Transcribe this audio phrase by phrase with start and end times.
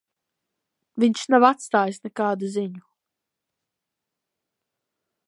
[1.03, 2.83] Viņš nav atstājis nekādu ziņu.